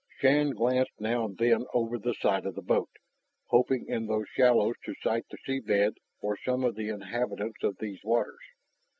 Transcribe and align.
Shann 0.19 0.49
glanced 0.55 0.99
now 0.99 1.25
and 1.25 1.37
then 1.37 1.67
over 1.75 1.99
the 1.99 2.15
side 2.15 2.47
of 2.47 2.55
the 2.55 2.63
boat, 2.63 2.89
hoping 3.49 3.85
in 3.87 4.07
these 4.07 4.25
shallows 4.33 4.73
to 4.85 4.95
sight 4.99 5.27
the 5.29 5.37
sea 5.45 5.59
bed 5.59 5.93
or 6.21 6.37
some 6.43 6.63
of 6.63 6.73
the 6.73 6.89
inhabitants 6.89 7.61
of 7.61 7.77
these 7.79 8.03
waters. 8.03 8.41